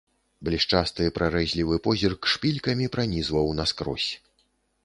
[0.47, 4.11] Блішчасты прарэзлівы позірк шпількамі пранізваў наскрозь.